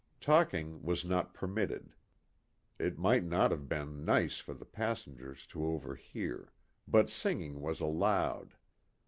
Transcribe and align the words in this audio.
Talking 0.19 0.81
was 0.81 1.05
not 1.05 1.35
permitted 1.35 1.93
it 2.79 2.97
might 2.97 3.23
not 3.23 3.51
have 3.51 3.69
been 3.69 4.03
nice 4.03 4.39
for 4.39 4.55
the 4.55 4.65
passengers 4.65 5.45
to 5.45 5.63
overhear 5.63 6.51
but 6.87 7.11
singing 7.11 7.61
was 7.61 7.79
allowed. 7.81 8.55